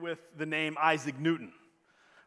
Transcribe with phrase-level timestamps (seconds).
[0.00, 1.52] with the name Isaac Newton.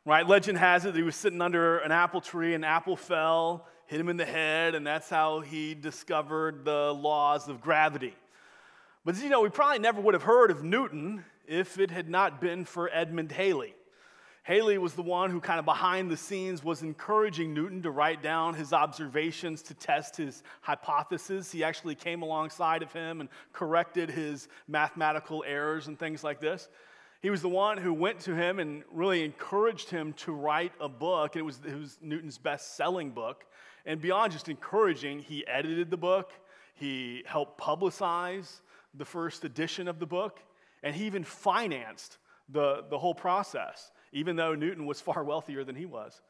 [0.06, 0.28] Right?
[0.28, 4.00] Legend has it that he was sitting under an apple tree, an apple fell, hit
[4.00, 8.14] him in the head, and that's how he discovered the laws of gravity.
[9.06, 12.42] But you know, we probably never would have heard of Newton if it had not
[12.42, 13.76] been for Edmund Halley.
[14.44, 18.22] Halley was the one who, kind of behind the scenes, was encouraging Newton to write
[18.22, 21.50] down his observations to test his hypothesis.
[21.50, 26.68] He actually came alongside of him and corrected his mathematical errors and things like this.
[27.24, 30.88] He was the one who went to him and really encouraged him to write a
[30.88, 31.36] book.
[31.36, 33.46] It was, it was Newton's best selling book.
[33.88, 36.32] And beyond just encouraging, he edited the book,
[36.76, 38.62] he helped publicize
[38.94, 40.40] the first edition of the book,
[40.84, 45.76] and he even financed the, the whole process even though Newton was far wealthier than
[45.76, 46.22] he was.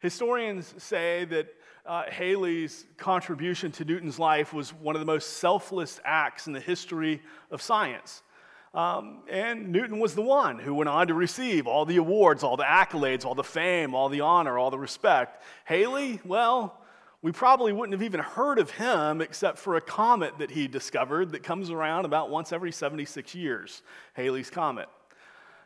[0.00, 1.46] Historians say that
[1.86, 6.60] uh, Halley's contribution to Newton's life was one of the most selfless acts in the
[6.60, 8.22] history of science.
[8.76, 12.58] Um, and Newton was the one who went on to receive all the awards, all
[12.58, 15.42] the accolades, all the fame, all the honor, all the respect.
[15.64, 16.78] Halley, well,
[17.22, 21.32] we probably wouldn't have even heard of him except for a comet that he discovered
[21.32, 23.80] that comes around about once every 76 years,
[24.12, 24.90] Halley's Comet.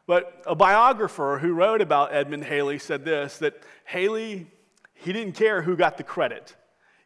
[0.06, 4.46] But a biographer who wrote about Edmund Halley said this that Halley,
[4.94, 6.54] he didn't care who got the credit.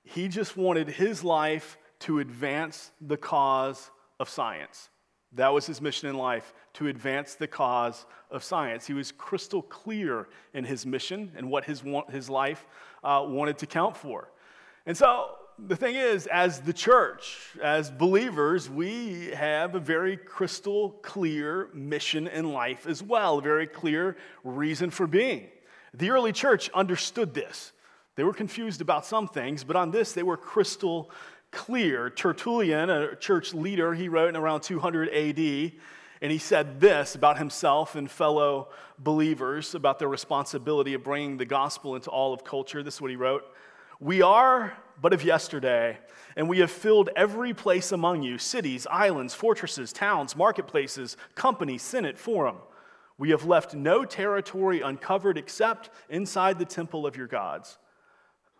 [0.04, 4.90] He just wanted his life to advance the cause of science.
[5.34, 8.86] That was his mission in life, to advance the cause of science.
[8.86, 12.66] He was crystal clear in his mission and what his, his life
[13.02, 14.30] uh, wanted to count for.
[14.86, 20.90] And so the thing is, as the church, as believers, we have a very crystal
[21.02, 25.48] clear mission in life as well, a very clear reason for being.
[25.92, 27.72] The early church understood this.
[28.16, 31.10] They were confused about some things, but on this, they were crystal
[31.54, 32.10] clear.
[32.10, 35.72] Tertullian, a church leader, he wrote in around 200 AD,
[36.20, 41.44] and he said this about himself and fellow believers about their responsibility of bringing the
[41.44, 42.82] gospel into all of culture.
[42.82, 43.44] This is what he wrote
[44.00, 45.98] We are but of yesterday.
[46.36, 52.18] And we have filled every place among you cities, islands, fortresses, towns, marketplaces, company, senate,
[52.18, 52.56] forum.
[53.18, 57.78] We have left no territory uncovered except inside the temple of your gods.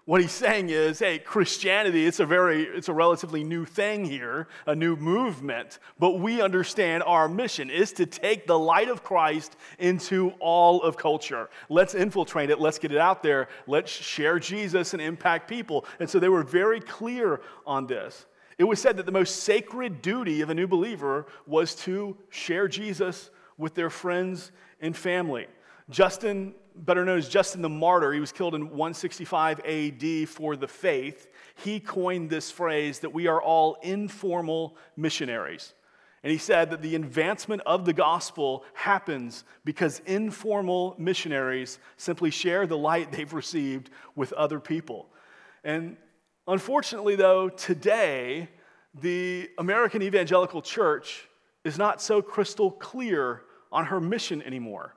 [0.07, 4.49] What he's saying is, hey, Christianity, it's a very, it's a relatively new thing here,
[4.67, 9.57] a new movement, but we understand our mission is to take the light of Christ
[9.79, 11.49] into all of culture.
[11.71, 15.87] Let's infiltrate it, let's get it out there, let's share Jesus and impact people.
[15.99, 18.27] And so they were very clear on this.
[18.59, 22.69] It was said that the most sacred duty of a new believer was to share
[22.69, 25.47] Jesus with their friends and family.
[25.89, 30.69] Justin better known as Justin the Martyr, he was killed in 165 AD for the
[30.69, 31.29] faith.
[31.57, 35.75] He coined this phrase that we are all informal missionaries.
[36.23, 42.67] And he said that the advancement of the gospel happens because informal missionaries simply share
[42.67, 45.11] the light they've received with other people.
[45.65, 45.99] And
[46.49, 48.49] unfortunately, though, today,
[49.01, 51.29] the American Evangelical Church
[51.63, 54.95] is not so crystal clear on her mission anymore.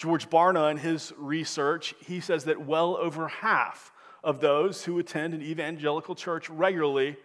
[0.00, 3.92] George Barna, in his research, he says that well over half
[4.24, 7.18] of those who attend an evangelical church regularly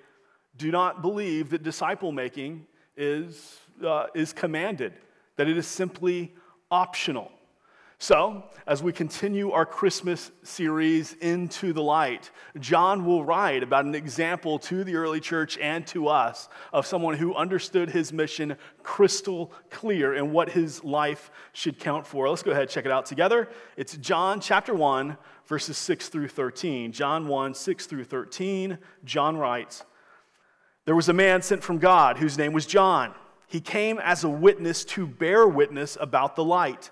[0.57, 4.91] do not believe that disciple making is, uh, is commanded,
[5.37, 6.35] that it is simply
[6.69, 7.31] optional.
[8.05, 12.29] So, as we continue our Christmas series into the light,
[12.59, 17.17] John will write about an example to the early church and to us of someone
[17.17, 22.29] who understood his mission crystal clear and what his life should count for.
[22.29, 23.49] Let's go ahead and check it out together.
[23.75, 25.17] It's John chapter 1,
[25.47, 26.91] verses 6 through 13.
[26.91, 28.77] John 1, 6 through 13.
[29.03, 29.83] John writes
[30.85, 33.15] There was a man sent from God whose name was John.
[33.47, 36.91] He came as a witness to bear witness about the light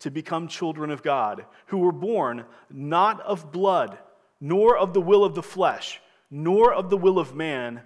[0.00, 3.98] to become children of God, who were born not of blood,
[4.40, 6.00] nor of the will of the flesh,
[6.30, 7.80] nor of the will of man,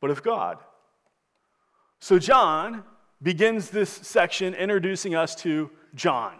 [0.00, 0.58] but of God.
[2.00, 2.84] So, John
[3.22, 6.32] begins this section introducing us to John.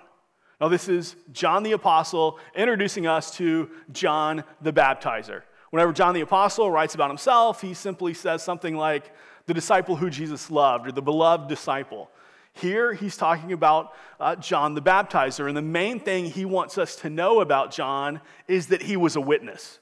[0.60, 5.42] Now, this is John the Apostle introducing us to John the Baptizer.
[5.70, 9.12] Whenever John the Apostle writes about himself, he simply says something like
[9.46, 12.10] the disciple who Jesus loved or the beloved disciple.
[12.54, 15.48] Here, he's talking about uh, John the Baptizer.
[15.48, 19.16] And the main thing he wants us to know about John is that he was
[19.16, 19.78] a witness.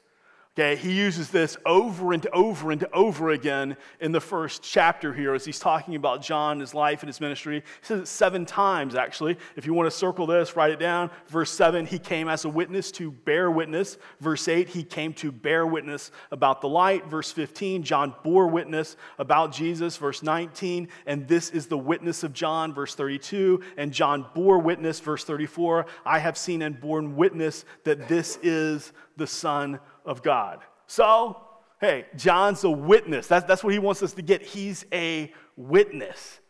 [0.59, 5.33] Okay, he uses this over and over and over again in the first chapter here
[5.33, 7.61] as he's talking about John, his life, and his ministry.
[7.61, 9.39] He says it seven times, actually.
[9.55, 11.13] If you want to circle this, write it down.
[11.29, 13.97] Verse 7, he came as a witness to bear witness.
[14.19, 17.07] Verse 8, he came to bear witness about the light.
[17.07, 19.97] Verse 15, John bore witness about Jesus.
[19.97, 22.75] Verse 19, and this is the witness of John.
[22.75, 24.99] Verse 32, and John bore witness.
[24.99, 30.61] Verse 34, I have seen and borne witness that this is the Son of God.
[30.87, 31.41] So,
[31.81, 33.27] hey, John's a witness.
[33.27, 34.43] That's, that's what he wants us to get.
[34.43, 36.41] He's a witness.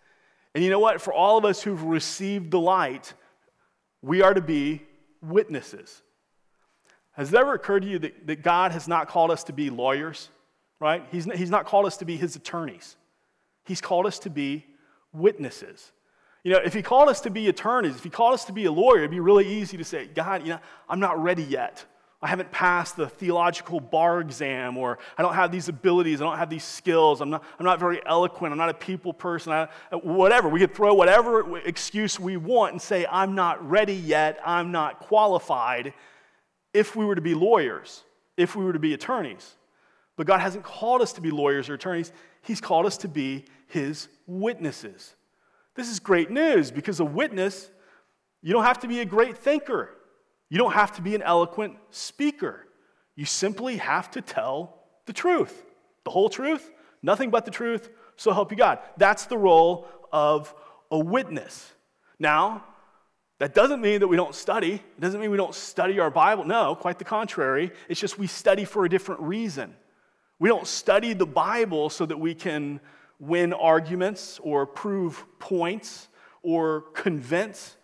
[0.54, 1.00] And you know what?
[1.00, 3.14] For all of us who've received the light,
[4.02, 4.82] we are to be
[5.22, 6.02] witnesses.
[7.12, 9.68] Has it ever occurred to you that, that God has not called us to be
[9.70, 10.28] lawyers,
[10.78, 11.04] right?
[11.12, 12.96] He's, he's not called us to be his attorneys.
[13.64, 14.64] He's called us to be
[15.12, 15.92] witnesses.
[16.42, 18.64] You know, if he called us to be attorneys, if he called us to be
[18.64, 21.84] a lawyer, it'd be really easy to say, God, you know, I'm not ready yet.
[22.22, 26.36] I haven't passed the theological bar exam, or I don't have these abilities, I don't
[26.36, 29.68] have these skills, I'm not, I'm not very eloquent, I'm not a people person, I,
[29.90, 30.48] uh, whatever.
[30.48, 35.00] We could throw whatever excuse we want and say, I'm not ready yet, I'm not
[35.00, 35.94] qualified,
[36.74, 38.02] if we were to be lawyers,
[38.36, 39.56] if we were to be attorneys.
[40.16, 42.12] But God hasn't called us to be lawyers or attorneys,
[42.42, 45.14] He's called us to be His witnesses.
[45.74, 47.70] This is great news because a witness,
[48.42, 49.90] you don't have to be a great thinker.
[50.50, 52.66] You don't have to be an eloquent speaker.
[53.14, 55.64] You simply have to tell the truth,
[56.04, 56.70] the whole truth,
[57.02, 58.80] nothing but the truth, so help you God.
[58.96, 60.54] That's the role of
[60.90, 61.72] a witness.
[62.18, 62.64] Now,
[63.38, 64.74] that doesn't mean that we don't study.
[64.74, 66.44] It doesn't mean we don't study our Bible.
[66.44, 67.72] No, quite the contrary.
[67.88, 69.74] It's just we study for a different reason.
[70.38, 72.80] We don't study the Bible so that we can
[73.18, 76.08] win arguments or prove points
[76.42, 77.76] or convince.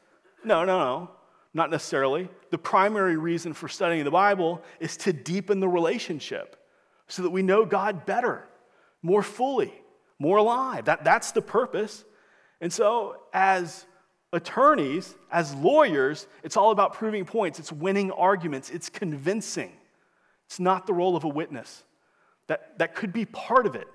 [0.45, 1.11] No, no, no.
[1.57, 2.29] Not necessarily.
[2.51, 6.63] The primary reason for studying the Bible is to deepen the relationship
[7.09, 8.47] so that we know God better,
[9.01, 9.73] more fully,
[10.19, 10.85] more alive.
[10.85, 12.05] That, that's the purpose.
[12.61, 13.87] And so, as
[14.35, 19.73] attorneys, as lawyers, it's all about proving points, it's winning arguments, it's convincing.
[20.45, 21.85] It's not the role of a witness.
[22.49, 23.89] That, that could be part of it.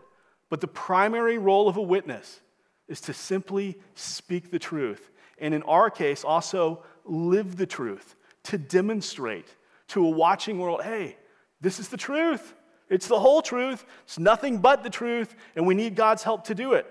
[0.49, 2.39] But the primary role of a witness
[2.87, 5.11] is to simply speak the truth.
[5.37, 9.47] And in our case, also live the truth, to demonstrate
[9.89, 11.17] to a watching world hey,
[11.59, 12.53] this is the truth.
[12.89, 13.85] It's the whole truth.
[14.03, 16.85] It's nothing but the truth, and we need God's help to do it.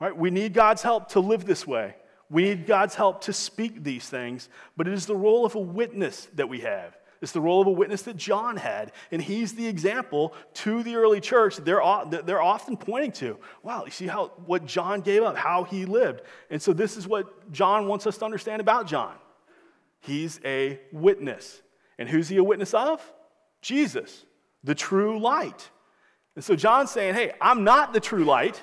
[0.00, 0.14] Right?
[0.14, 1.94] We need God's help to live this way.
[2.28, 5.60] We need God's help to speak these things, but it is the role of a
[5.60, 6.96] witness that we have.
[7.22, 10.96] It's the role of a witness that John had, and he's the example to the
[10.96, 13.38] early church they're, they're often pointing to.
[13.62, 16.20] Wow, you see how what John gave up, how he lived.
[16.50, 19.14] And so this is what John wants us to understand about John.
[20.04, 21.62] He's a witness.
[21.98, 23.00] And who's he a witness of?
[23.62, 24.26] Jesus,
[24.62, 25.70] the true light.
[26.34, 28.60] And so John's saying, hey, I'm not the true light,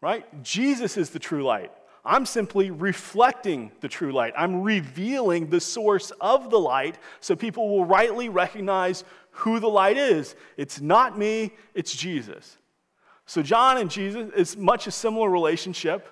[0.00, 0.42] right?
[0.42, 1.70] Jesus is the true light.
[2.06, 4.32] I'm simply reflecting the true light.
[4.36, 9.98] I'm revealing the source of the light so people will rightly recognize who the light
[9.98, 10.34] is.
[10.56, 12.56] It's not me, it's Jesus.
[13.26, 16.08] So, John and Jesus is much a similar relationship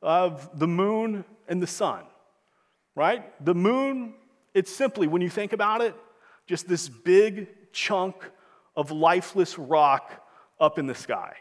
[0.00, 2.04] of the moon and the sun
[2.96, 3.44] right?
[3.44, 4.14] The moon,
[4.54, 5.94] it's simply, when you think about it,
[6.46, 8.16] just this big chunk
[8.74, 10.26] of lifeless rock
[10.58, 11.34] up in the sky.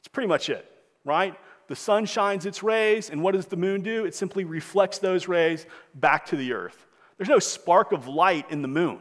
[0.00, 0.70] It's pretty much it,
[1.04, 1.34] right?
[1.66, 4.04] The sun shines its rays, and what does the moon do?
[4.04, 6.86] It simply reflects those rays back to the earth.
[7.16, 9.00] There's no spark of light in the moon,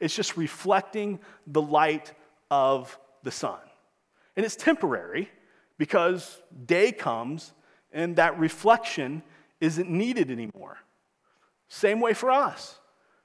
[0.00, 2.12] it's just reflecting the light
[2.50, 3.58] of the sun.
[4.36, 5.30] And it's temporary
[5.78, 7.52] because day comes
[7.92, 9.22] and that reflection
[9.60, 10.76] isn't needed anymore.
[11.74, 12.78] Same way for us.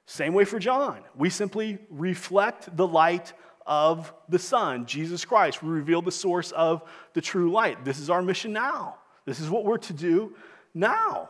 [0.07, 1.03] Same way for John.
[1.15, 3.33] We simply reflect the light
[3.67, 5.61] of the Son, Jesus Christ.
[5.61, 6.81] We reveal the source of
[7.13, 7.85] the true light.
[7.85, 8.95] This is our mission now.
[9.25, 10.35] This is what we're to do
[10.73, 11.29] now.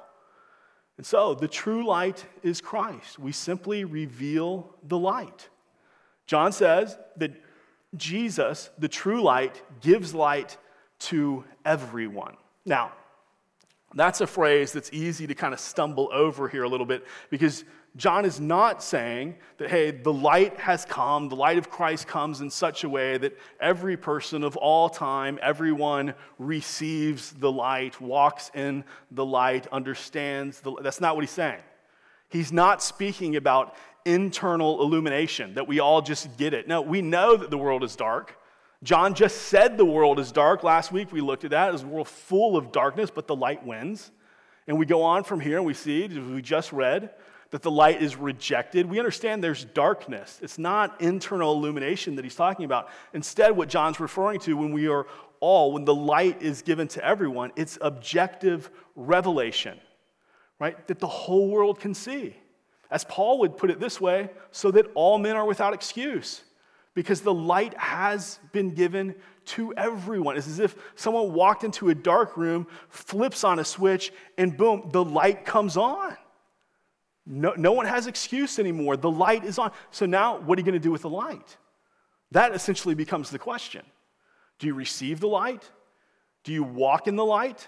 [0.95, 3.19] And so the true light is Christ.
[3.19, 5.49] We simply reveal the light.
[6.25, 7.33] John says that
[7.97, 10.55] Jesus, the true light, gives light
[10.99, 12.37] to everyone.
[12.65, 12.93] Now,
[13.95, 17.63] that's a phrase that's easy to kind of stumble over here a little bit because
[17.95, 22.41] John is not saying that, hey, the light has come, the light of Christ comes
[22.41, 28.51] in such a way that every person of all time, everyone receives the light, walks
[28.53, 31.61] in the light, understands the That's not what he's saying.
[32.29, 36.67] He's not speaking about internal illumination, that we all just get it.
[36.67, 38.38] No, we know that the world is dark.
[38.81, 40.63] John just said the world is dark.
[40.63, 41.69] Last week we looked at that.
[41.69, 44.11] It was a world full of darkness, but the light wins.
[44.67, 47.09] And we go on from here and we see, we just read,
[47.51, 48.85] that the light is rejected.
[48.85, 50.39] We understand there's darkness.
[50.41, 52.89] It's not internal illumination that he's talking about.
[53.13, 55.07] Instead, what John's referring to when we are
[55.39, 59.79] all, when the light is given to everyone, it's objective revelation,
[60.59, 60.87] right?
[60.87, 62.35] That the whole world can see.
[62.91, 66.43] As Paul would put it this way, so that all men are without excuse,
[66.93, 69.15] because the light has been given
[69.45, 70.37] to everyone.
[70.37, 74.89] It's as if someone walked into a dark room, flips on a switch, and boom,
[74.91, 76.15] the light comes on.
[77.25, 78.97] No, no one has excuse anymore.
[78.97, 79.71] The light is on.
[79.91, 81.57] So now, what are you going to do with the light?
[82.31, 83.83] That essentially becomes the question.
[84.57, 85.69] Do you receive the light?
[86.43, 87.67] Do you walk in the light?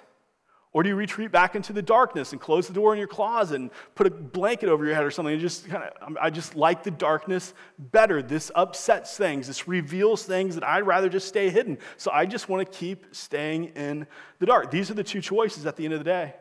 [0.73, 3.55] Or do you retreat back into the darkness and close the door in your closet
[3.55, 6.55] and put a blanket over your head or something and just kind of, I just
[6.55, 8.21] like the darkness better.
[8.21, 9.47] This upsets things.
[9.47, 11.77] This reveals things that I'd rather just stay hidden.
[11.97, 14.07] So I just want to keep staying in
[14.39, 14.71] the dark.
[14.71, 16.35] These are the two choices at the end of the day.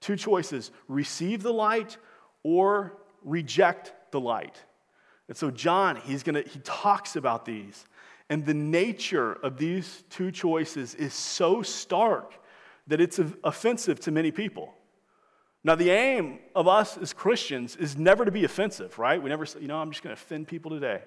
[0.00, 1.96] Two choices receive the light
[2.42, 4.60] or reject the light.
[5.28, 7.84] And so John, he's to, he talks about these.
[8.28, 12.39] And the nature of these two choices is so stark
[12.90, 14.74] that it's offensive to many people.
[15.62, 19.22] Now, the aim of us as Christians is never to be offensive, right?
[19.22, 21.02] We never say, you know, I'm just going to offend people today.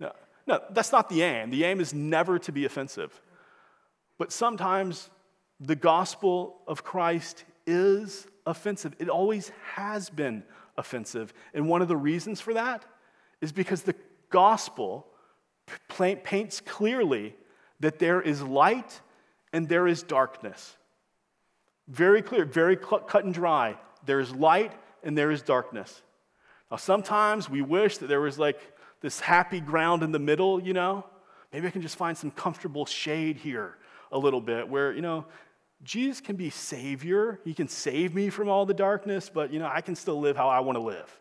[0.00, 0.12] No,
[0.48, 1.50] no, that's not the aim.
[1.50, 3.20] The aim is never to be offensive.
[4.18, 5.10] But sometimes
[5.60, 8.96] the gospel of Christ is offensive.
[8.98, 10.42] It always has been
[10.76, 11.32] offensive.
[11.54, 12.84] And one of the reasons for that
[13.40, 13.94] is because the
[14.28, 15.06] gospel
[15.88, 17.36] paints clearly
[17.78, 19.00] that there is light
[19.52, 20.76] and there is darkness.
[21.88, 23.76] Very clear, very cut and dry.
[24.06, 24.72] There is light
[25.02, 26.02] and there is darkness.
[26.70, 28.60] Now, sometimes we wish that there was like
[29.00, 31.04] this happy ground in the middle, you know?
[31.52, 33.76] Maybe I can just find some comfortable shade here
[34.10, 35.26] a little bit where, you know,
[35.82, 37.40] Jesus can be Savior.
[37.44, 40.36] He can save me from all the darkness, but, you know, I can still live
[40.36, 41.20] how I want to live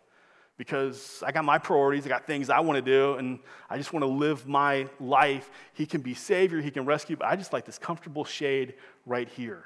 [0.58, 3.94] because I got my priorities, I got things I want to do, and I just
[3.94, 5.50] want to live my life.
[5.74, 8.76] He can be Savior, He can rescue, but I just like this comfortable shade
[9.08, 9.64] right here.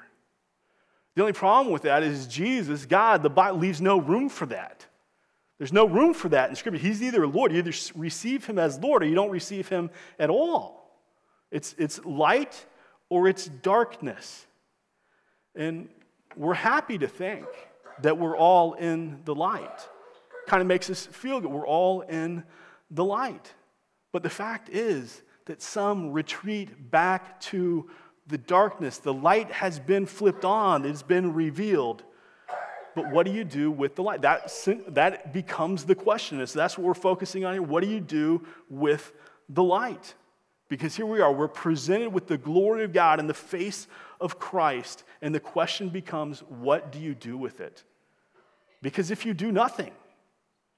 [1.16, 4.86] The only problem with that is Jesus, God, the Bible leaves no room for that.
[5.56, 6.78] There's no room for that in Scripture.
[6.78, 10.28] He's either Lord, you either receive Him as Lord or you don't receive Him at
[10.28, 11.00] all.
[11.50, 12.66] It's, it's light
[13.08, 14.46] or it's darkness.
[15.54, 15.88] And
[16.36, 17.46] we're happy to think
[18.02, 19.88] that we're all in the light.
[20.46, 21.50] Kind of makes us feel good.
[21.50, 22.44] We're all in
[22.90, 23.54] the light.
[24.12, 27.88] But the fact is that some retreat back to
[28.26, 28.98] the darkness.
[28.98, 32.02] The light has been flipped on, it's been revealed.
[32.94, 34.22] But what do you do with the light?
[34.22, 34.50] That,
[34.88, 36.44] that becomes the question.
[36.46, 37.62] So that's what we're focusing on here.
[37.62, 39.12] What do you do with
[39.50, 40.14] the light?
[40.68, 43.86] Because here we are, we're presented with the glory of God in the face
[44.18, 45.04] of Christ.
[45.20, 47.84] And the question becomes, what do you do with it?
[48.80, 49.92] Because if you do nothing,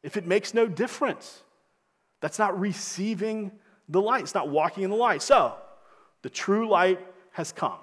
[0.02, 1.42] if it makes no difference,
[2.20, 3.52] that's not receiving
[3.88, 4.22] the light.
[4.22, 5.22] It's not walking in the light.
[5.22, 5.54] So,
[6.22, 7.00] the true light
[7.38, 7.78] has come.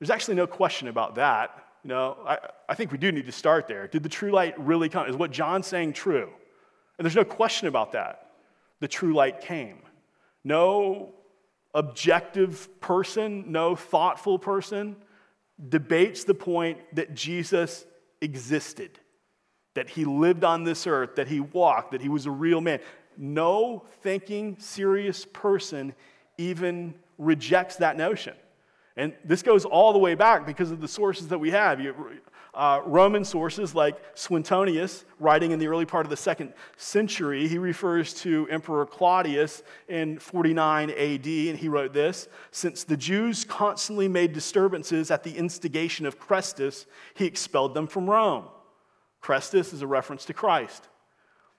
[0.00, 1.64] There's actually no question about that.
[1.84, 2.38] You know, I,
[2.68, 3.86] I think we do need to start there.
[3.86, 5.06] Did the true light really come?
[5.06, 6.28] Is what John's saying true?
[6.98, 8.30] And there's no question about that.
[8.80, 9.78] The true light came.
[10.42, 11.10] No
[11.74, 14.96] objective person, no thoughtful person
[15.68, 17.84] debates the point that Jesus
[18.22, 18.98] existed,
[19.74, 22.80] that he lived on this earth, that he walked, that he was a real man.
[23.16, 25.94] No thinking, serious person
[26.38, 28.34] even rejects that notion.
[28.96, 31.80] And this goes all the way back because of the sources that we have.
[31.80, 31.94] You,
[32.54, 37.56] Uh, Roman sources like Suetonius, writing in the early part of the second century, he
[37.56, 44.08] refers to Emperor Claudius in 49 AD, and he wrote this Since the Jews constantly
[44.08, 48.46] made disturbances at the instigation of Chrestus, he expelled them from Rome.
[49.22, 50.88] Chrestus is a reference to Christ.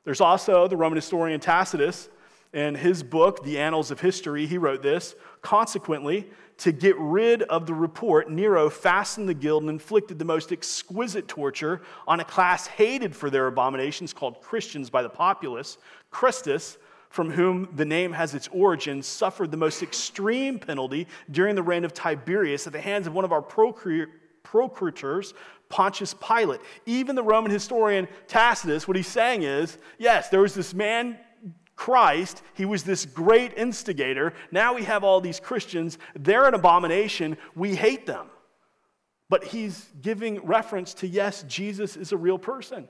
[0.03, 2.09] There's also the Roman historian Tacitus
[2.53, 7.65] in his book, The Annals of History, he wrote this Consequently, to get rid of
[7.65, 12.67] the report, Nero fastened the guild and inflicted the most exquisite torture on a class
[12.67, 15.77] hated for their abominations called Christians by the populace.
[16.11, 16.77] Christus,
[17.09, 21.85] from whom the name has its origin, suffered the most extreme penalty during the reign
[21.85, 25.33] of Tiberius at the hands of one of our procurators,
[25.69, 26.59] Pontius Pilate.
[26.85, 31.17] Even the Roman historian Tacitus, what he's saying is yes, there was this man
[31.79, 34.33] Christ, he was this great instigator.
[34.51, 35.97] Now we have all these Christians.
[36.13, 37.37] They're an abomination.
[37.55, 38.27] We hate them.
[39.29, 42.89] But he's giving reference to yes, Jesus is a real person.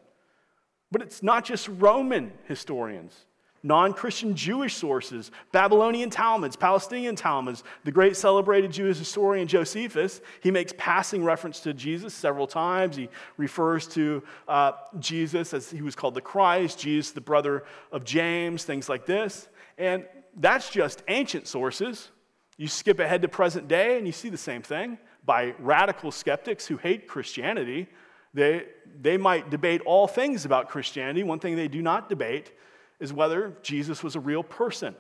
[0.92, 3.14] But it's not just Roman historians.
[3.64, 7.64] Non Christian Jewish sources, Babylonian Talmuds, Palestinian Talmuds.
[7.84, 12.96] The great celebrated Jewish historian Josephus, he makes passing reference to Jesus several times.
[12.96, 18.04] He refers to uh, Jesus as he was called the Christ, Jesus, the brother of
[18.04, 19.48] James, things like this.
[19.78, 22.10] And that's just ancient sources.
[22.58, 26.66] You skip ahead to present day and you see the same thing by radical skeptics
[26.68, 27.88] who hate Christianity.
[28.34, 28.66] They,
[29.00, 31.24] they might debate all things about Christianity.
[31.24, 32.52] One thing they do not debate
[33.00, 34.96] is whether Jesus was a real person.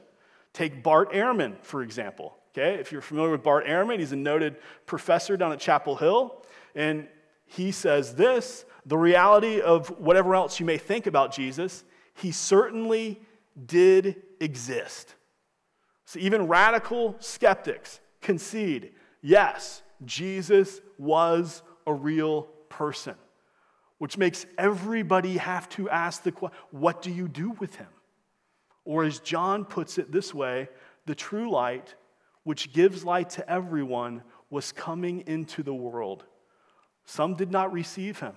[0.53, 2.35] Take Bart Ehrman, for example.
[2.51, 6.43] Okay, if you're familiar with Bart Ehrman, he's a noted professor down at Chapel Hill,
[6.73, 7.07] and
[7.45, 11.83] he says this the reality of whatever else you may think about Jesus,
[12.15, 13.21] he certainly
[13.65, 15.15] did exist.
[16.05, 23.15] So even radical skeptics concede yes, Jesus was a real person
[23.99, 27.87] which makes everybody have to ask the question what do you do with him?
[28.85, 30.69] Or as John puts it this way,
[31.05, 31.93] the true light,
[32.43, 36.23] which gives light to everyone, was coming into the world.
[37.05, 38.35] Some did not receive him,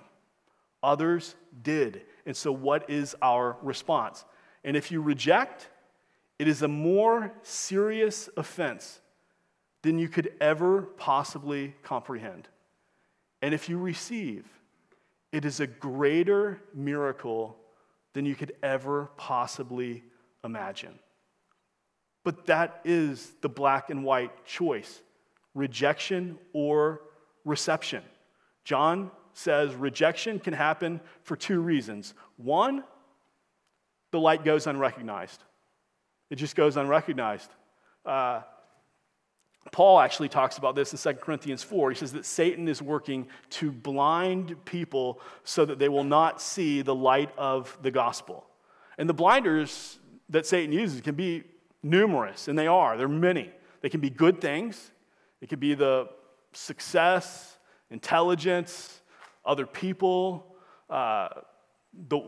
[0.83, 2.03] others did.
[2.25, 4.25] And so, what is our response?
[4.63, 5.69] And if you reject,
[6.39, 9.01] it is a more serious offense
[9.81, 12.47] than you could ever possibly comprehend.
[13.41, 14.45] And if you receive,
[15.33, 17.57] it is a greater miracle
[18.13, 20.03] than you could ever possibly
[20.43, 20.97] imagine.
[22.23, 25.01] But that is the black and white choice
[25.55, 27.01] rejection or
[27.45, 28.03] reception.
[28.63, 32.13] John says rejection can happen for two reasons.
[32.37, 32.83] One,
[34.11, 35.43] the light goes unrecognized,
[36.29, 37.49] it just goes unrecognized.
[38.05, 38.41] Uh,
[39.71, 41.91] Paul actually talks about this in 2 Corinthians 4.
[41.91, 46.81] He says that Satan is working to blind people so that they will not see
[46.81, 48.45] the light of the gospel.
[48.97, 49.97] And the blinders
[50.29, 51.43] that Satan uses can be
[51.81, 52.97] numerous, and they are.
[52.97, 53.51] They're many.
[53.81, 54.91] They can be good things,
[55.41, 56.07] it can be the
[56.53, 57.57] success,
[57.89, 59.01] intelligence,
[59.45, 60.55] other people,
[60.89, 61.29] uh,
[62.07, 62.21] the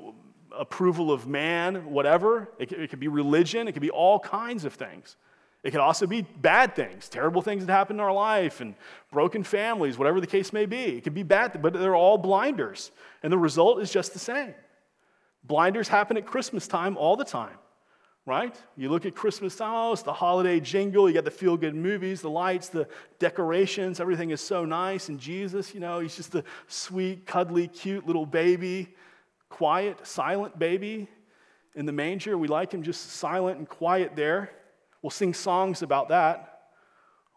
[0.57, 2.49] approval of man, whatever.
[2.59, 5.15] It could be religion, it could be all kinds of things.
[5.65, 8.75] It could also be bad things, terrible things that happen in our life, and
[9.11, 10.97] broken families, whatever the case may be.
[10.97, 12.91] It could be bad, but they're all blinders.
[13.23, 14.53] And the result is just the same.
[15.43, 17.57] Blinders happen at Christmas time all the time,
[18.27, 18.55] right?
[18.77, 21.73] You look at Christmas time, oh, it's the holiday jingle, you got the feel good
[21.73, 25.09] movies, the lights, the decorations, everything is so nice.
[25.09, 28.93] And Jesus, you know, he's just a sweet, cuddly, cute little baby,
[29.49, 31.07] quiet, silent baby
[31.73, 32.37] in the manger.
[32.37, 34.51] We like him just silent and quiet there.
[35.05, 36.61] We'll sing songs about that.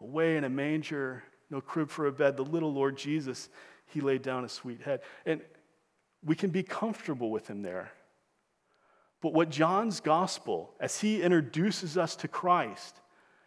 [0.01, 3.47] Away in a manger, no crib for a bed, the little Lord Jesus,
[3.85, 5.01] he laid down a sweet head.
[5.23, 5.41] And
[6.25, 7.91] we can be comfortable with him there.
[9.21, 13.01] But what John's gospel, as he introduces us to Christ,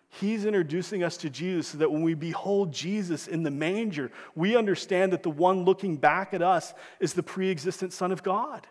[0.08, 4.54] he's introducing us to Jesus so that when we behold Jesus in the manger, we
[4.54, 8.68] understand that the one looking back at us is the pre existent Son of God,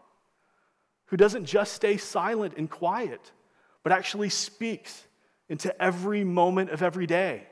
[1.07, 3.33] who doesn't just stay silent and quiet,
[3.83, 5.07] but actually speaks
[5.51, 7.43] into every moment of every day.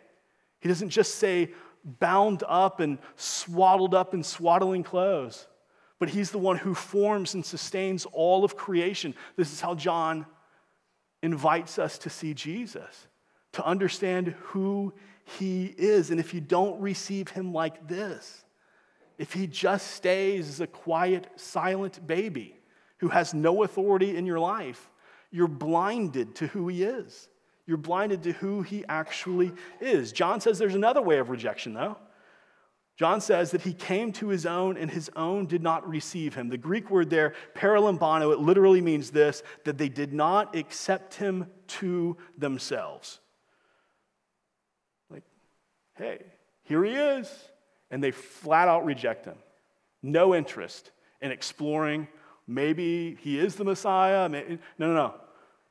[0.62, 1.52] He doesn't just say,
[1.84, 5.48] bound up and swaddled up in swaddling clothes,
[6.00, 9.14] but he's the one who forms and sustains all of creation.
[9.36, 10.26] This is how John
[11.22, 13.08] invites us to see Jesus,
[13.52, 14.94] to understand who
[15.26, 16.10] he is.
[16.10, 18.46] And if you don't receive him like this,
[19.18, 22.56] if he just stays as a quiet, silent baby
[23.00, 24.90] who has no authority in your life,
[25.32, 27.29] you're blinded to who he is.
[27.70, 30.12] You're blinded to who he actually is.
[30.12, 31.98] John says there's another way of rejection, though.
[32.98, 36.50] John says that he came to his own and his own did not receive him.
[36.50, 41.46] The Greek word there, paralambano, it literally means this that they did not accept him
[41.68, 43.20] to themselves.
[45.12, 45.24] Like,
[45.96, 46.24] hey,
[46.64, 47.32] here he is.
[47.92, 49.38] And they flat out reject him.
[50.02, 50.90] No interest
[51.22, 52.08] in exploring
[52.48, 54.28] maybe he is the Messiah.
[54.28, 55.14] No, no, no.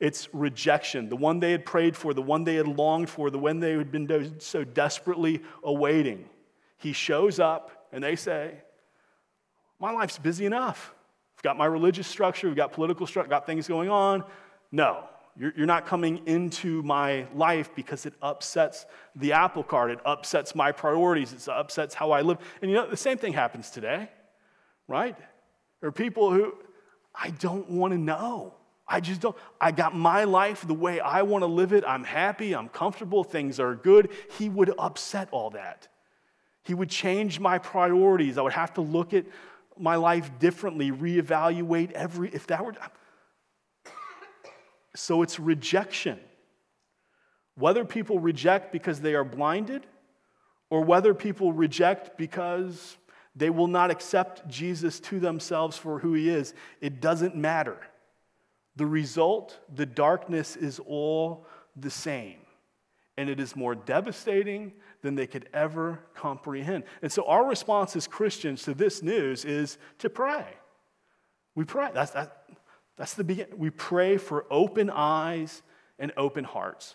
[0.00, 3.38] It's rejection, the one they had prayed for, the one they had longed for, the
[3.38, 6.28] one they had been so desperately awaiting.
[6.76, 8.54] He shows up and they say,
[9.80, 10.94] My life's busy enough.
[11.36, 14.24] I've got my religious structure, we've got political structure, got things going on.
[14.70, 15.04] No,
[15.38, 19.90] you're, you're not coming into my life because it upsets the apple cart.
[19.90, 21.32] It upsets my priorities.
[21.32, 22.38] It upsets how I live.
[22.60, 24.10] And you know, the same thing happens today,
[24.88, 25.16] right?
[25.80, 26.54] There are people who
[27.14, 28.54] I don't want to know.
[28.88, 29.36] I just don't.
[29.60, 31.84] I got my life the way I want to live it.
[31.86, 34.10] I'm happy, I'm comfortable, things are good.
[34.38, 35.88] He would upset all that.
[36.62, 38.38] He would change my priorities.
[38.38, 39.26] I would have to look at
[39.78, 42.30] my life differently, reevaluate every.
[42.30, 42.74] If that were.
[44.96, 46.18] So it's rejection.
[47.54, 49.86] Whether people reject because they are blinded,
[50.70, 52.96] or whether people reject because
[53.36, 57.78] they will not accept Jesus to themselves for who he is, it doesn't matter.
[58.78, 62.36] The result, the darkness is all the same.
[63.16, 66.84] And it is more devastating than they could ever comprehend.
[67.02, 70.46] And so, our response as Christians to this news is to pray.
[71.56, 71.88] We pray.
[71.92, 72.44] That's, that,
[72.96, 73.58] that's the beginning.
[73.58, 75.62] We pray for open eyes
[75.98, 76.94] and open hearts.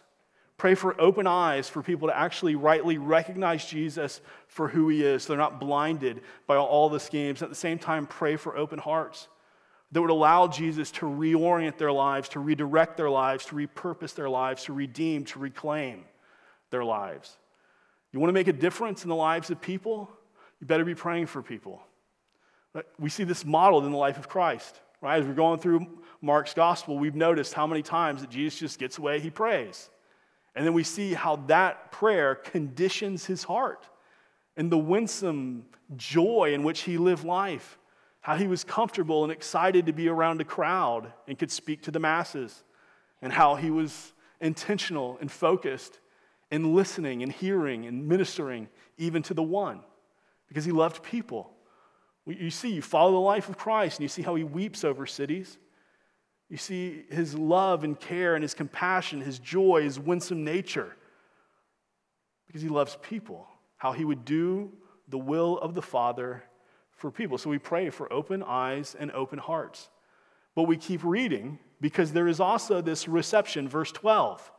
[0.56, 5.24] Pray for open eyes for people to actually rightly recognize Jesus for who he is.
[5.24, 7.42] So they're not blinded by all the schemes.
[7.42, 9.28] At the same time, pray for open hearts
[9.94, 14.30] that would allow Jesus to reorient their lives, to redirect their lives, to repurpose their
[14.30, 16.04] lives, to redeem, to reclaim
[16.72, 17.38] their lives.
[18.12, 20.10] You want to make a difference in the lives of people?
[20.60, 21.82] You better be praying for people.
[23.00, 25.22] We see this modeled in the life of Christ, right?
[25.22, 25.88] As we're going through
[26.22, 29.90] Mark's gospel, we've noticed how many times that Jesus just gets away, he prays.
[30.56, 33.88] And then we see how that prayer conditions his heart
[34.58, 37.78] and the winsome joy in which he lived life,
[38.24, 41.92] how he was comfortable and excited to be around a crowd and could speak to
[41.92, 42.64] the masses,
[43.22, 46.00] and how he was intentional and focused
[46.50, 49.82] in listening and hearing and ministering even to the one
[50.48, 51.52] because he loved people.
[52.26, 55.06] You see, you follow the life of Christ and you see how he weeps over
[55.06, 55.58] cities.
[56.50, 60.96] You see his love and care and his compassion, his joy, his winsome nature,
[62.48, 64.72] because he loves people, how he would do
[65.10, 66.44] the will of the Father
[67.04, 67.38] for people.
[67.38, 69.90] So we pray for open eyes and open hearts.
[70.56, 74.50] But we keep reading because there is also this reception, verse 12,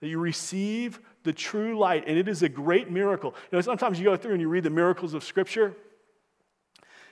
[0.00, 3.34] that you receive the true light, and it is a great miracle.
[3.50, 5.74] You know, sometimes you go through and you read the miracles of Scripture,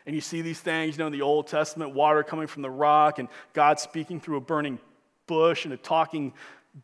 [0.07, 2.71] and you see these things, you know, in the Old Testament, water coming from the
[2.71, 4.79] rock and God speaking through a burning
[5.27, 6.33] bush and a talking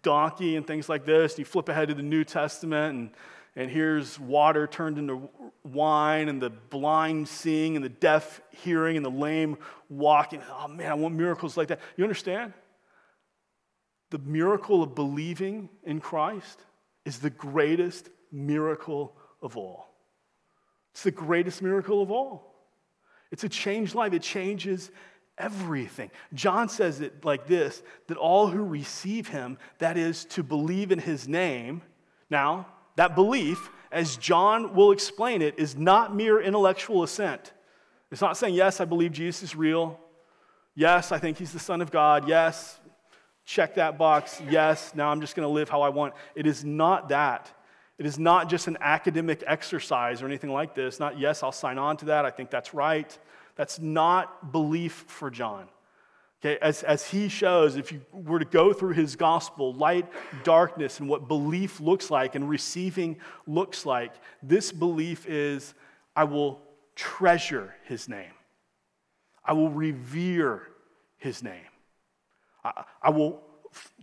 [0.02, 1.34] donkey and things like this.
[1.34, 3.10] And you flip ahead to the New Testament and,
[3.54, 5.28] and here's water turned into
[5.62, 10.42] wine and the blind seeing and the deaf hearing and the lame walking.
[10.50, 11.80] Oh man, I want miracles like that.
[11.96, 12.54] You understand?
[14.10, 16.60] The miracle of believing in Christ
[17.04, 19.94] is the greatest miracle of all.
[20.92, 22.54] It's the greatest miracle of all.
[23.30, 24.90] It's a changed life, it changes
[25.38, 26.10] everything.
[26.34, 30.98] John says it like this that all who receive him, that is, to believe in
[30.98, 31.82] his name,
[32.30, 37.52] now, that belief, as John will explain it, is not mere intellectual assent.
[38.11, 39.98] It's not saying, yes, I believe Jesus is real.
[40.74, 42.28] Yes, I think he's the Son of God.
[42.28, 42.78] Yes,
[43.44, 44.40] check that box.
[44.48, 46.14] Yes, now I'm just going to live how I want.
[46.35, 47.50] It is not that.
[47.98, 50.98] It is not just an academic exercise or anything like this.
[50.98, 52.24] Not, yes, I'll sign on to that.
[52.24, 53.16] I think that's right.
[53.55, 55.68] That's not belief for John.
[56.44, 60.09] Okay, as, as he shows, if you were to go through his gospel, light,
[60.42, 65.72] darkness, and what belief looks like and receiving looks like, this belief is
[66.16, 66.61] I will
[66.96, 68.33] treasure his name,
[69.44, 70.68] I will revere
[71.16, 71.70] his name,
[72.64, 73.40] I, I will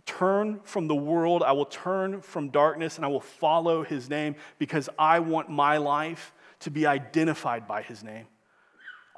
[0.06, 4.34] turn from the world, I will turn from darkness, and I will follow his name
[4.58, 8.26] because I want my life to be identified by his name.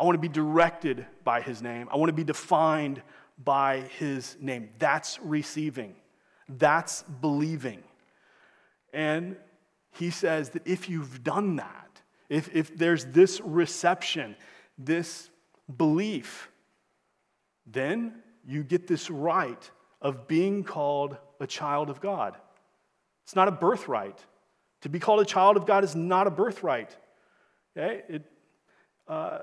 [0.02, 1.88] I want to be directed by his name.
[1.92, 3.00] I want to be defined
[3.38, 4.70] by his name.
[4.80, 5.94] That's receiving,
[6.48, 7.84] that's believing.
[8.92, 9.36] And
[9.92, 14.34] he says that if you've done that, if, if there's this reception,
[14.76, 15.30] this
[15.76, 16.50] belief,
[17.64, 22.36] then you get this right of being called a child of God.
[23.22, 24.18] It's not a birthright.
[24.80, 26.96] To be called a child of God is not a birthright.
[27.76, 28.02] Okay?
[28.08, 28.24] It,
[29.06, 29.38] uh,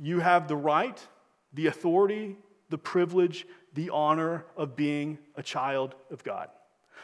[0.00, 1.00] you have the right,
[1.52, 2.36] the authority,
[2.70, 6.48] the privilege, the honor of being a child of God.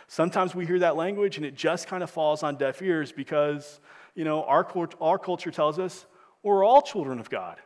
[0.07, 3.81] Sometimes we hear that language and it just kind of falls on deaf ears because,
[4.15, 4.67] you know, our,
[5.01, 6.07] our culture tells us
[6.43, 7.59] we're all children of God.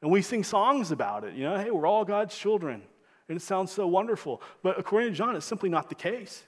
[0.00, 1.34] And we sing songs about it.
[1.34, 2.82] You know, hey, we're all God's children.
[3.28, 4.42] And it sounds so wonderful.
[4.62, 6.42] But according to John, it's simply not the case.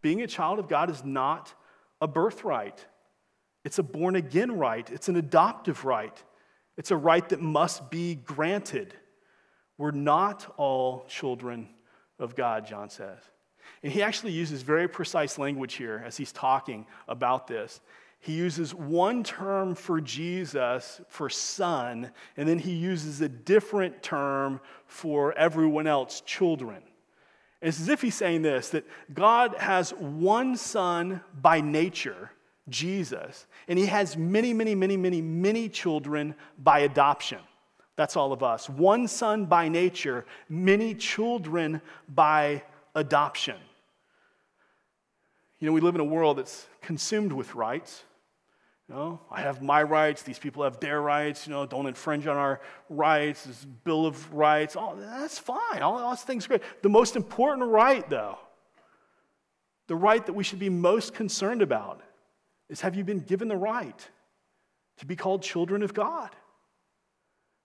[0.00, 1.52] Being a child of God is not
[2.00, 2.84] a birthright,
[3.64, 6.22] it's a born again right, it's an adoptive right,
[6.76, 8.94] it's a right that must be granted.
[9.78, 11.68] We're not all children
[12.18, 13.18] of God, John says.
[13.82, 17.80] And he actually uses very precise language here as he's talking about this
[18.24, 24.62] he uses one term for Jesus for son, and then he uses a different term
[24.86, 26.82] for everyone else, children.
[27.60, 32.30] It's as if he's saying this that God has one son by nature,
[32.68, 37.38] Jesus, and he has many, many, many, many, many children by adoption.
[37.96, 38.68] That's all of us.
[38.68, 42.62] One son by nature, many children by
[42.94, 43.56] adoption.
[45.60, 48.04] You know, we live in a world that's consumed with rights.
[48.88, 52.26] You know, I have my rights, these people have their rights, you know, don't infringe
[52.26, 55.80] on our rights, this Bill of Rights, all that's fine.
[55.80, 56.62] All those things are great.
[56.82, 58.38] The most important right, though,
[59.86, 62.02] the right that we should be most concerned about
[62.74, 64.08] is have you been given the right
[64.98, 66.30] to be called children of God?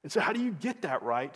[0.03, 1.33] And so, how do you get that right?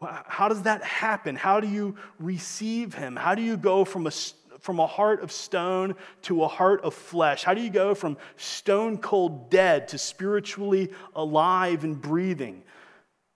[0.00, 1.36] How does that happen?
[1.36, 3.14] How do you receive Him?
[3.14, 4.10] How do you go from a
[4.58, 7.44] from a heart of stone to a heart of flesh?
[7.44, 12.62] How do you go from stone cold dead to spiritually alive and breathing?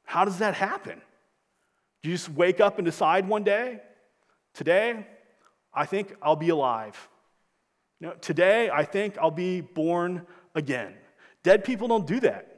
[0.04, 1.00] How does that happen?
[2.02, 3.80] Do you just wake up and decide one day,
[4.54, 5.06] today,
[5.74, 7.08] I think I'll be alive?
[8.00, 10.94] You know, today, I think I'll be born again.
[11.42, 12.56] Dead people don't do that.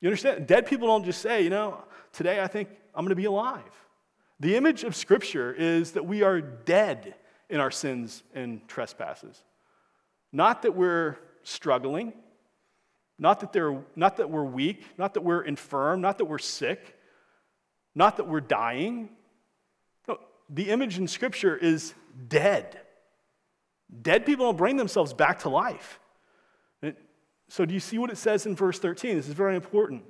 [0.00, 0.46] You understand?
[0.46, 3.62] Dead people don't just say, you know, today I think I'm going to be alive.
[4.40, 7.14] The image of Scripture is that we are dead
[7.48, 9.42] in our sins and trespasses.
[10.32, 12.12] Not that we're struggling,
[13.18, 16.98] not that, they're, not that we're weak, not that we're infirm, not that we're sick,
[17.94, 19.08] not that we're dying.
[20.08, 20.18] No,
[20.50, 21.94] the image in Scripture is
[22.28, 22.80] dead.
[24.02, 26.00] Dead people don't bring themselves back to life.
[27.48, 29.16] So, do you see what it says in verse 13?
[29.16, 30.02] This is very important.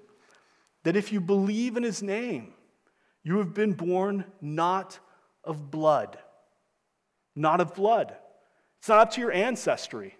[0.85, 2.55] That if you believe in his name,
[3.23, 4.99] you have been born not
[5.43, 6.19] of blood
[7.37, 8.15] not of blood.
[8.79, 10.17] It's not up to your ancestry.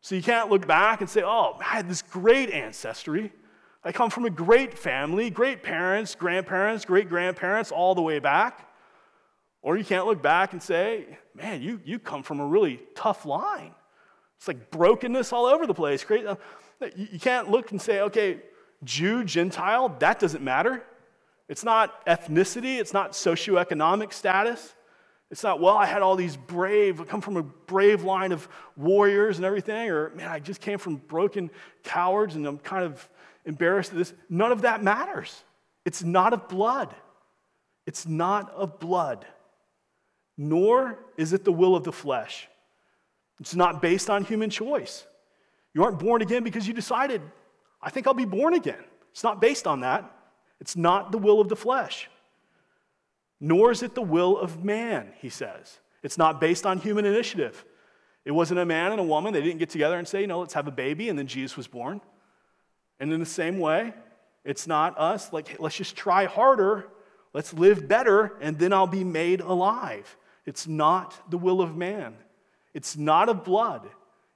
[0.00, 3.32] So you can't look back and say, oh, I had this great ancestry.
[3.82, 8.68] I come from a great family, great parents, grandparents, great grandparents, all the way back.
[9.66, 13.26] Or you can't look back and say, man, you, you come from a really tough
[13.26, 13.74] line.
[14.38, 16.06] It's like brokenness all over the place.
[16.08, 16.36] Uh,
[16.94, 18.42] you can't look and say, okay,
[18.84, 20.84] Jew, Gentile, that doesn't matter.
[21.48, 24.72] It's not ethnicity, it's not socioeconomic status.
[25.32, 28.48] It's not, well, I had all these brave, I come from a brave line of
[28.76, 31.50] warriors and everything, or man, I just came from broken
[31.82, 33.08] cowards and I'm kind of
[33.44, 34.14] embarrassed of this.
[34.30, 35.42] None of that matters.
[35.84, 36.94] It's not of blood.
[37.84, 39.26] It's not of blood,
[40.36, 42.48] nor is it the will of the flesh.
[43.40, 45.06] It's not based on human choice.
[45.74, 47.20] You aren't born again because you decided,
[47.82, 48.82] I think I'll be born again.
[49.12, 50.10] It's not based on that.
[50.60, 52.08] It's not the will of the flesh.
[53.40, 55.78] Nor is it the will of man, he says.
[56.02, 57.64] It's not based on human initiative.
[58.24, 59.32] It wasn't a man and a woman.
[59.34, 61.56] They didn't get together and say, you know, let's have a baby, and then Jesus
[61.56, 62.00] was born.
[62.98, 63.92] And in the same way,
[64.44, 66.86] it's not us, like, let's just try harder,
[67.34, 70.16] let's live better, and then I'll be made alive.
[70.46, 72.14] It's not the will of man.
[72.72, 73.88] It's not of blood.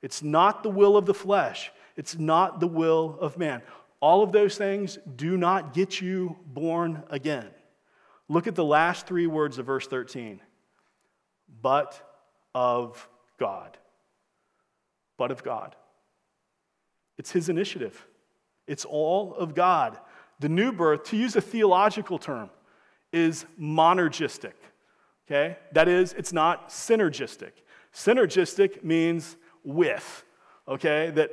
[0.02, 1.70] It's not the will of the flesh.
[1.96, 3.62] It's not the will of man.
[4.00, 7.48] All of those things do not get you born again.
[8.28, 10.40] Look at the last three words of verse 13
[11.62, 12.00] but
[12.54, 13.76] of God.
[15.16, 15.74] But of God.
[17.18, 18.06] It's his initiative,
[18.66, 19.98] it's all of God.
[20.38, 22.48] The new birth, to use a theological term,
[23.12, 24.54] is monergistic.
[25.30, 25.56] Okay?
[25.72, 27.52] That is, it's not synergistic.
[27.94, 30.24] Synergistic means with,
[30.66, 31.10] okay?
[31.10, 31.30] That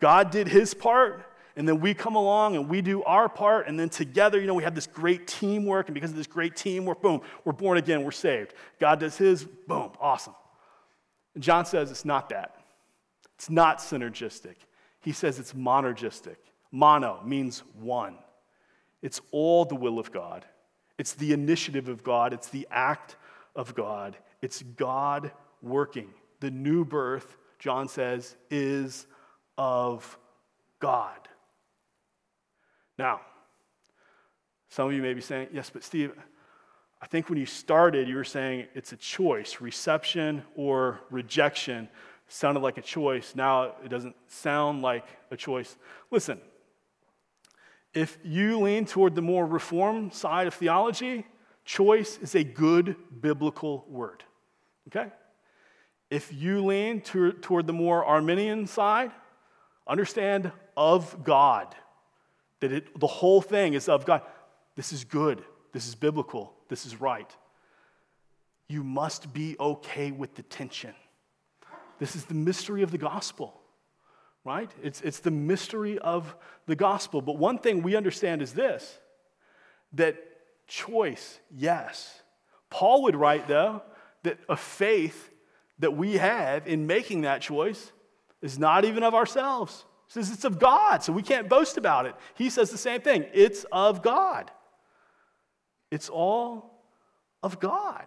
[0.00, 3.78] God did his part and then we come along and we do our part, and
[3.78, 7.02] then together, you know, we have this great teamwork, and because of this great teamwork,
[7.02, 8.54] boom, we're born again, we're saved.
[8.78, 10.34] God does his, boom, awesome.
[11.34, 12.56] And John says it's not that.
[13.34, 14.56] It's not synergistic.
[15.00, 16.36] He says it's monergistic.
[16.72, 18.16] Mono means one.
[19.02, 20.44] It's all the will of God.
[20.98, 22.32] It's the initiative of God.
[22.32, 23.16] It's the act
[23.54, 24.16] of God.
[24.42, 25.32] It's God
[25.62, 26.08] working.
[26.40, 29.06] The new birth, John says, is
[29.58, 30.18] of
[30.78, 31.28] God.
[32.98, 33.20] Now,
[34.68, 36.12] some of you may be saying, yes, but Steve,
[37.02, 39.60] I think when you started, you were saying it's a choice.
[39.60, 41.88] Reception or rejection
[42.28, 43.34] sounded like a choice.
[43.34, 45.76] Now it doesn't sound like a choice.
[46.10, 46.40] Listen,
[47.92, 51.26] if you lean toward the more reform side of theology,
[51.70, 54.24] choice is a good biblical word.
[54.88, 55.08] Okay?
[56.10, 59.12] If you lean to, toward the more Arminian side,
[59.86, 61.74] understand of God
[62.58, 64.22] that it, the whole thing is of God.
[64.74, 65.44] This is good.
[65.72, 66.52] This is biblical.
[66.68, 67.30] This is right.
[68.68, 70.94] You must be okay with the tension.
[72.00, 73.60] This is the mystery of the gospel,
[74.44, 74.70] right?
[74.82, 76.34] It's, it's the mystery of
[76.66, 77.22] the gospel.
[77.22, 78.98] But one thing we understand is this
[79.92, 80.29] that
[80.70, 82.22] choice, yes.
[82.70, 83.82] Paul would write, though,
[84.22, 85.30] that a faith
[85.80, 87.92] that we have in making that choice
[88.40, 89.84] is not even of ourselves.
[90.06, 92.14] He says it's of God, so we can't boast about it.
[92.34, 94.50] He says the same thing it's of God.
[95.90, 96.82] It's all
[97.42, 98.06] of God.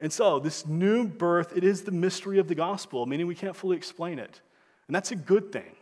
[0.00, 3.54] And so, this new birth, it is the mystery of the gospel, meaning we can't
[3.54, 4.40] fully explain it.
[4.88, 5.76] And that's a good thing.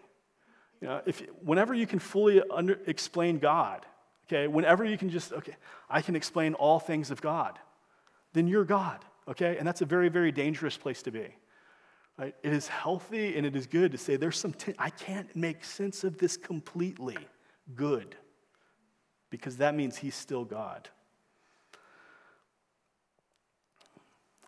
[0.80, 3.86] You know, if, whenever you can fully under, explain God,
[4.30, 5.56] okay, whenever you can just, okay,
[5.88, 7.58] I can explain all things of God,
[8.32, 9.56] then you're God, okay?
[9.58, 11.26] And that's a very, very dangerous place to be.
[12.16, 12.34] Right?
[12.42, 15.64] It is healthy and it is good to say there's some, t- I can't make
[15.64, 17.16] sense of this completely.
[17.74, 18.14] Good.
[19.30, 20.88] Because that means he's still God.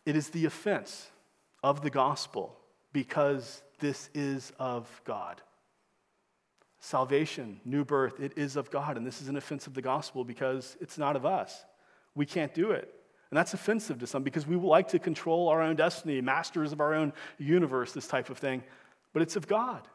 [0.04, 1.08] It is the offense
[1.62, 2.56] of the gospel
[2.92, 5.40] because this is of God.
[6.84, 8.96] Salvation, new birth, it is of God.
[8.96, 11.64] And this is an offense of the gospel because it's not of us.
[12.16, 12.92] We can't do it.
[13.30, 16.80] And that's offensive to some because we like to control our own destiny, masters of
[16.80, 18.64] our own universe, this type of thing.
[19.12, 19.86] But it's of God.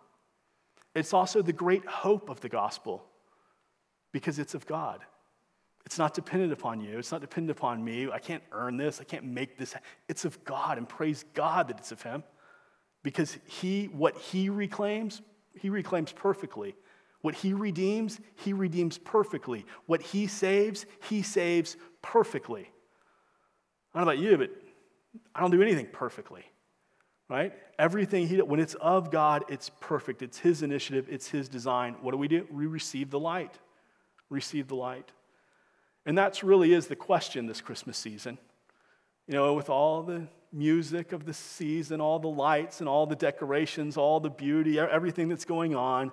[0.96, 3.04] It's also the great hope of the gospel
[4.14, 5.02] because it's of God.
[5.86, 6.98] It's not dependent upon you.
[6.98, 8.10] It's not dependent upon me.
[8.10, 9.02] I can't earn this.
[9.02, 9.76] I can't make this.
[10.08, 12.24] It's of God, and praise God that it's of Him.
[13.04, 15.22] Because He, what He reclaims,
[15.60, 16.76] He reclaims perfectly.
[17.22, 19.66] What He redeems, He redeems perfectly.
[19.86, 22.70] What He saves, He saves perfectly.
[23.94, 24.52] I don't know about you, but
[25.34, 26.44] I don't do anything perfectly,
[27.30, 27.54] right?
[27.80, 30.22] Everything he does, when it's of God, it's perfect.
[30.22, 31.96] It's his initiative, it's his design.
[32.02, 32.48] What do we do?
[32.52, 33.58] We receive the light.
[34.30, 35.12] Receive the light.
[36.06, 38.38] And that really is the question this Christmas season.
[39.28, 43.16] You know, with all the music of the season, all the lights and all the
[43.16, 46.12] decorations, all the beauty, everything that's going on,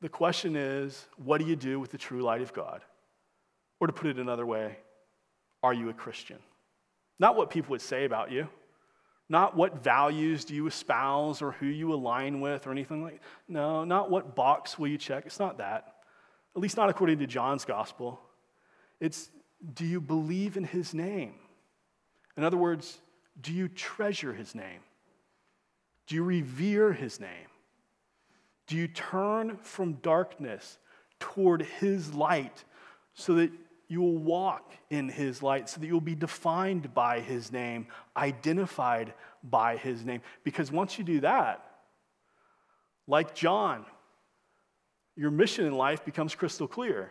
[0.00, 2.82] the question is, what do you do with the true light of God?
[3.80, 4.78] Or to put it another way,
[5.62, 6.38] are you a Christian?
[7.18, 8.48] Not what people would say about you,
[9.28, 13.84] not what values do you espouse or who you align with or anything like No,
[13.84, 15.26] not what box will you check.
[15.26, 15.94] It's not that.
[16.54, 18.20] At least not according to John's gospel.
[19.00, 19.30] It's
[19.74, 21.34] do you believe in his name?
[22.36, 22.98] In other words,
[23.40, 24.80] do you treasure his name?
[26.06, 27.48] Do you revere his name?
[28.66, 30.78] Do you turn from darkness
[31.20, 32.64] toward his light
[33.14, 33.50] so that
[33.88, 39.14] you will walk in his light so that you'll be defined by his name, identified
[39.44, 40.20] by his name.
[40.42, 41.64] Because once you do that,
[43.06, 43.86] like John,
[45.14, 47.10] your mission in life becomes crystal clear.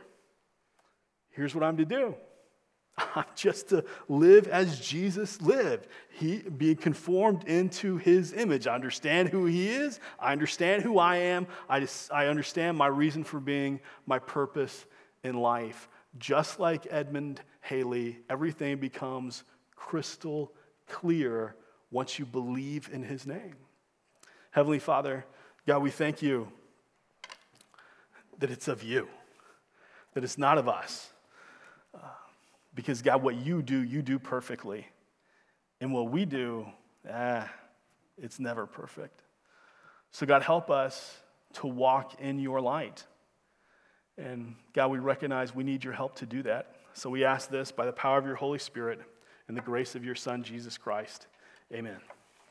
[1.29, 2.15] Here's what I'm to do.
[2.97, 5.87] I'm just to live as Jesus lived.
[6.09, 8.67] He be conformed into his image.
[8.67, 9.99] I understand who he is.
[10.19, 11.47] I understand who I am.
[11.67, 14.85] I, just, I understand my reason for being, my purpose
[15.23, 19.43] in life just like Edmund Halley, everything becomes
[19.75, 20.53] crystal
[20.87, 21.55] clear
[21.91, 23.55] once you believe in his name.
[24.51, 25.25] Heavenly Father,
[25.67, 26.47] God, we thank you
[28.39, 29.07] that it's of you,
[30.13, 31.11] that it's not of us.
[31.93, 31.99] Uh,
[32.75, 34.85] because, God, what you do, you do perfectly.
[35.81, 36.67] And what we do,
[37.09, 37.49] ah,
[38.17, 39.21] it's never perfect.
[40.11, 41.17] So, God, help us
[41.53, 43.05] to walk in your light.
[44.17, 46.75] And God, we recognize we need your help to do that.
[46.93, 49.01] So we ask this by the power of your Holy Spirit
[49.47, 51.27] and the grace of your Son, Jesus Christ.
[51.73, 51.99] Amen.